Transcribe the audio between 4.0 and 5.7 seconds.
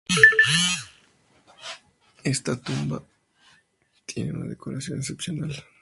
tiene una decoración excepcional.